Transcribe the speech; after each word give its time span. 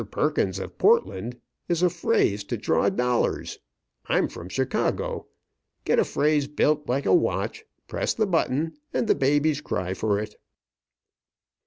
Perkins 0.09 0.57
of 0.57 0.79
Portland' 0.79 1.39
is 1.69 1.83
a 1.83 1.89
phrase 1.91 2.43
to 2.45 2.57
draw 2.57 2.89
dollars. 2.89 3.59
I'm 4.07 4.29
from 4.29 4.49
Chicago. 4.49 5.27
Get 5.85 5.99
a 5.99 6.03
phrase 6.03 6.47
built 6.47 6.89
like 6.89 7.05
a 7.05 7.13
watch, 7.13 7.63
press 7.87 8.15
the 8.15 8.25
button, 8.25 8.77
and 8.95 9.05
the 9.05 9.13
babies 9.13 9.61
cry 9.61 9.93
for 9.93 10.17
it." 10.17 10.33